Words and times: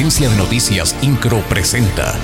Agencia 0.00 0.30
de 0.30 0.36
Noticias 0.36 0.96
Incro 1.02 1.40
presenta. 1.40 2.18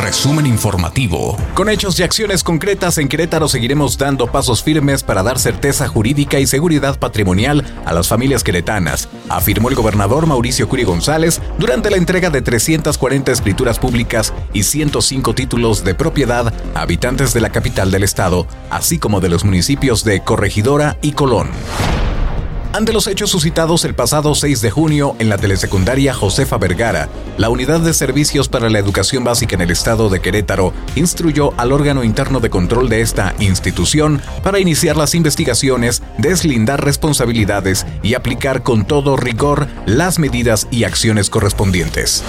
Resumen 0.00 0.46
informativo. 0.46 1.36
Con 1.54 1.68
hechos 1.68 1.98
y 1.98 2.04
acciones 2.04 2.44
concretas 2.44 2.98
en 2.98 3.08
Querétaro 3.08 3.48
seguiremos 3.48 3.98
dando 3.98 4.28
pasos 4.28 4.62
firmes 4.62 5.02
para 5.02 5.24
dar 5.24 5.40
certeza 5.40 5.88
jurídica 5.88 6.38
y 6.38 6.46
seguridad 6.46 7.00
patrimonial 7.00 7.64
a 7.84 7.92
las 7.92 8.06
familias 8.06 8.44
queretanas, 8.44 9.08
afirmó 9.28 9.70
el 9.70 9.74
gobernador 9.74 10.28
Mauricio 10.28 10.68
Curi 10.68 10.84
González 10.84 11.40
durante 11.58 11.90
la 11.90 11.96
entrega 11.96 12.30
de 12.30 12.42
340 12.42 13.32
escrituras 13.32 13.80
públicas 13.80 14.32
y 14.52 14.62
105 14.62 15.34
títulos 15.34 15.82
de 15.82 15.96
propiedad 15.96 16.54
a 16.76 16.80
habitantes 16.80 17.34
de 17.34 17.40
la 17.40 17.50
capital 17.50 17.90
del 17.90 18.04
estado, 18.04 18.46
así 18.70 19.00
como 19.00 19.20
de 19.20 19.30
los 19.30 19.44
municipios 19.44 20.04
de 20.04 20.22
Corregidora 20.22 20.96
y 21.02 21.10
Colón. 21.10 21.48
Ante 22.74 22.94
los 22.94 23.06
hechos 23.06 23.28
suscitados 23.28 23.84
el 23.84 23.94
pasado 23.94 24.34
6 24.34 24.62
de 24.62 24.70
junio 24.70 25.14
en 25.18 25.28
la 25.28 25.36
telesecundaria 25.36 26.14
Josefa 26.14 26.56
Vergara, 26.56 27.10
la 27.36 27.50
Unidad 27.50 27.80
de 27.80 27.92
Servicios 27.92 28.48
para 28.48 28.70
la 28.70 28.78
Educación 28.78 29.24
Básica 29.24 29.54
en 29.54 29.60
el 29.60 29.70
Estado 29.70 30.08
de 30.08 30.22
Querétaro 30.22 30.72
instruyó 30.96 31.52
al 31.58 31.70
órgano 31.72 32.02
interno 32.02 32.40
de 32.40 32.48
control 32.48 32.88
de 32.88 33.02
esta 33.02 33.34
institución 33.40 34.22
para 34.42 34.58
iniciar 34.58 34.96
las 34.96 35.14
investigaciones, 35.14 36.02
deslindar 36.16 36.82
responsabilidades 36.82 37.86
y 38.02 38.14
aplicar 38.14 38.62
con 38.62 38.86
todo 38.86 39.18
rigor 39.18 39.68
las 39.84 40.18
medidas 40.18 40.66
y 40.70 40.84
acciones 40.84 41.28
correspondientes. 41.28 42.24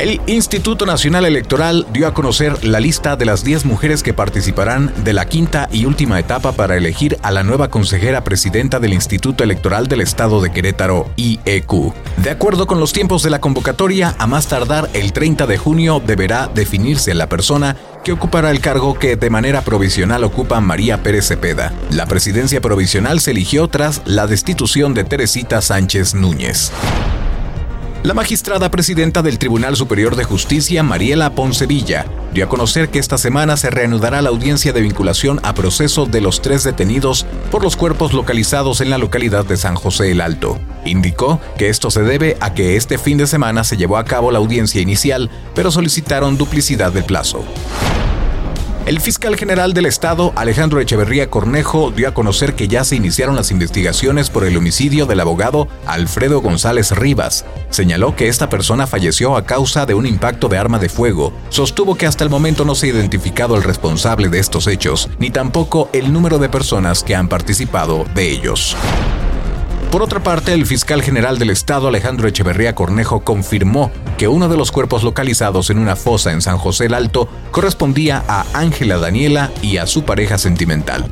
El 0.00 0.18
Instituto 0.26 0.86
Nacional 0.86 1.26
Electoral 1.26 1.86
dio 1.92 2.06
a 2.06 2.14
conocer 2.14 2.64
la 2.64 2.80
lista 2.80 3.16
de 3.16 3.26
las 3.26 3.44
10 3.44 3.66
mujeres 3.66 4.02
que 4.02 4.14
participarán 4.14 4.90
de 5.04 5.12
la 5.12 5.26
quinta 5.26 5.68
y 5.70 5.84
última 5.84 6.18
etapa 6.18 6.52
para 6.52 6.74
elegir 6.74 7.18
a 7.20 7.30
la 7.30 7.42
nueva 7.42 7.68
consejera 7.68 8.24
presidenta 8.24 8.80
del 8.80 8.94
Instituto 8.94 9.44
Electoral 9.44 9.88
del 9.88 10.00
Estado 10.00 10.40
de 10.40 10.52
Querétaro, 10.52 11.10
IEQ. 11.16 11.92
De 12.16 12.30
acuerdo 12.30 12.66
con 12.66 12.80
los 12.80 12.94
tiempos 12.94 13.22
de 13.22 13.28
la 13.28 13.42
convocatoria, 13.42 14.14
a 14.16 14.26
más 14.26 14.46
tardar 14.46 14.88
el 14.94 15.12
30 15.12 15.46
de 15.46 15.58
junio 15.58 16.00
deberá 16.02 16.48
definirse 16.48 17.12
la 17.12 17.28
persona 17.28 17.76
que 18.02 18.12
ocupará 18.12 18.50
el 18.52 18.60
cargo 18.60 18.98
que 18.98 19.16
de 19.16 19.28
manera 19.28 19.60
provisional 19.60 20.24
ocupa 20.24 20.62
María 20.62 21.02
Pérez 21.02 21.26
Cepeda. 21.26 21.74
La 21.90 22.06
presidencia 22.06 22.62
provisional 22.62 23.20
se 23.20 23.32
eligió 23.32 23.68
tras 23.68 24.00
la 24.06 24.26
destitución 24.26 24.94
de 24.94 25.04
Teresita 25.04 25.60
Sánchez 25.60 26.14
Núñez. 26.14 26.72
La 28.02 28.14
magistrada 28.14 28.70
presidenta 28.70 29.20
del 29.20 29.38
Tribunal 29.38 29.76
Superior 29.76 30.16
de 30.16 30.24
Justicia, 30.24 30.82
Mariela 30.82 31.34
Poncevilla, 31.34 32.06
dio 32.32 32.46
a 32.46 32.48
conocer 32.48 32.88
que 32.88 32.98
esta 32.98 33.18
semana 33.18 33.58
se 33.58 33.68
reanudará 33.68 34.22
la 34.22 34.30
audiencia 34.30 34.72
de 34.72 34.80
vinculación 34.80 35.38
a 35.42 35.52
proceso 35.52 36.06
de 36.06 36.22
los 36.22 36.40
tres 36.40 36.64
detenidos 36.64 37.26
por 37.50 37.62
los 37.62 37.76
cuerpos 37.76 38.14
localizados 38.14 38.80
en 38.80 38.88
la 38.88 38.96
localidad 38.96 39.44
de 39.44 39.58
San 39.58 39.74
José 39.74 40.12
el 40.12 40.22
Alto. 40.22 40.58
Indicó 40.86 41.42
que 41.58 41.68
esto 41.68 41.90
se 41.90 42.02
debe 42.02 42.38
a 42.40 42.54
que 42.54 42.76
este 42.76 42.96
fin 42.96 43.18
de 43.18 43.26
semana 43.26 43.64
se 43.64 43.76
llevó 43.76 43.98
a 43.98 44.04
cabo 44.06 44.30
la 44.30 44.38
audiencia 44.38 44.80
inicial, 44.80 45.28
pero 45.54 45.70
solicitaron 45.70 46.38
duplicidad 46.38 46.92
del 46.92 47.04
plazo. 47.04 47.44
El 48.86 48.98
fiscal 49.00 49.36
general 49.36 49.74
del 49.74 49.86
Estado, 49.86 50.32
Alejandro 50.36 50.80
Echeverría 50.80 51.28
Cornejo, 51.28 51.90
dio 51.90 52.08
a 52.08 52.14
conocer 52.14 52.54
que 52.54 52.66
ya 52.66 52.82
se 52.82 52.96
iniciaron 52.96 53.36
las 53.36 53.50
investigaciones 53.50 54.30
por 54.30 54.44
el 54.44 54.56
homicidio 54.56 55.04
del 55.06 55.20
abogado 55.20 55.68
Alfredo 55.86 56.40
González 56.40 56.90
Rivas. 56.92 57.44
Señaló 57.68 58.16
que 58.16 58.28
esta 58.28 58.48
persona 58.48 58.86
falleció 58.86 59.36
a 59.36 59.44
causa 59.44 59.84
de 59.84 59.94
un 59.94 60.06
impacto 60.06 60.48
de 60.48 60.58
arma 60.58 60.78
de 60.78 60.88
fuego. 60.88 61.32
Sostuvo 61.50 61.94
que 61.94 62.06
hasta 62.06 62.24
el 62.24 62.30
momento 62.30 62.64
no 62.64 62.74
se 62.74 62.86
ha 62.86 62.90
identificado 62.90 63.54
el 63.54 63.62
responsable 63.62 64.28
de 64.28 64.38
estos 64.38 64.66
hechos, 64.66 65.10
ni 65.18 65.30
tampoco 65.30 65.90
el 65.92 66.12
número 66.12 66.38
de 66.38 66.48
personas 66.48 67.04
que 67.04 67.14
han 67.14 67.28
participado 67.28 68.06
de 68.14 68.30
ellos. 68.30 68.76
Por 69.90 70.02
otra 70.02 70.22
parte, 70.22 70.52
el 70.52 70.66
fiscal 70.66 71.02
general 71.02 71.38
del 71.40 71.50
Estado, 71.50 71.88
Alejandro 71.88 72.28
Echeverría 72.28 72.76
Cornejo, 72.76 73.24
confirmó 73.24 73.90
que 74.18 74.28
uno 74.28 74.48
de 74.48 74.56
los 74.56 74.70
cuerpos 74.70 75.02
localizados 75.02 75.68
en 75.68 75.78
una 75.78 75.96
fosa 75.96 76.30
en 76.30 76.42
San 76.42 76.58
José 76.58 76.86
el 76.86 76.94
Alto 76.94 77.28
correspondía 77.50 78.22
a 78.28 78.46
Ángela 78.54 78.98
Daniela 78.98 79.50
y 79.62 79.78
a 79.78 79.88
su 79.88 80.04
pareja 80.04 80.38
sentimental. 80.38 81.06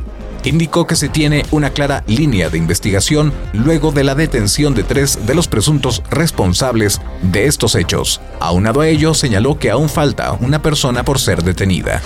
Indicó 0.44 0.86
que 0.86 0.94
se 0.94 1.08
tiene 1.08 1.44
una 1.50 1.70
clara 1.70 2.04
línea 2.06 2.50
de 2.50 2.58
investigación 2.58 3.32
luego 3.52 3.90
de 3.90 4.04
la 4.04 4.14
detención 4.14 4.76
de 4.76 4.84
tres 4.84 5.26
de 5.26 5.34
los 5.34 5.48
presuntos 5.48 6.04
responsables 6.08 7.00
de 7.20 7.46
estos 7.46 7.74
hechos. 7.74 8.20
Aunado 8.38 8.80
a 8.80 8.86
ello, 8.86 9.12
señaló 9.12 9.58
que 9.58 9.72
aún 9.72 9.88
falta 9.88 10.32
una 10.34 10.62
persona 10.62 11.02
por 11.02 11.18
ser 11.18 11.42
detenida. 11.42 12.00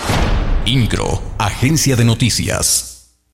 INCRO, 0.65 1.21
Agencia 1.37 1.97
de 1.97 2.07
Noticias. 2.07 2.92